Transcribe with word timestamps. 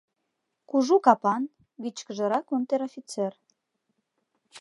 Кужу 0.69 0.97
капан, 1.05 1.43
вичкыжрак 1.81 2.45
унтер-офицер. 2.55 3.33